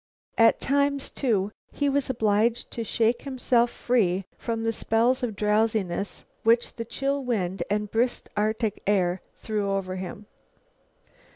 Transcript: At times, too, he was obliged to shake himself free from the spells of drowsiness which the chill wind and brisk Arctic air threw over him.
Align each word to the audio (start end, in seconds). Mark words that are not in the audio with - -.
At 0.35 0.59
times, 0.59 1.11
too, 1.11 1.51
he 1.71 1.87
was 1.87 2.09
obliged 2.09 2.71
to 2.71 2.83
shake 2.83 3.21
himself 3.21 3.69
free 3.69 4.25
from 4.35 4.63
the 4.63 4.73
spells 4.73 5.21
of 5.21 5.35
drowsiness 5.35 6.25
which 6.41 6.73
the 6.73 6.85
chill 6.85 7.23
wind 7.23 7.61
and 7.69 7.91
brisk 7.91 8.27
Arctic 8.35 8.81
air 8.87 9.21
threw 9.35 9.69
over 9.69 9.97
him. 9.97 10.25